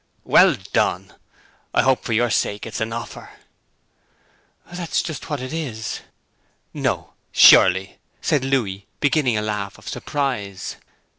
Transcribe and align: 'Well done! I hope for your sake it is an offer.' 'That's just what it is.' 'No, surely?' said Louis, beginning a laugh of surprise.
'Well 0.23 0.55
done! 0.55 1.13
I 1.75 1.83
hope 1.83 2.03
for 2.03 2.13
your 2.13 2.31
sake 2.31 2.65
it 2.65 2.73
is 2.73 2.81
an 2.81 2.91
offer.' 2.91 3.29
'That's 4.71 5.03
just 5.03 5.29
what 5.29 5.39
it 5.39 5.53
is.' 5.53 5.99
'No, 6.73 7.13
surely?' 7.31 7.99
said 8.19 8.43
Louis, 8.43 8.87
beginning 8.99 9.37
a 9.37 9.43
laugh 9.43 9.77
of 9.77 9.87
surprise. 9.87 10.77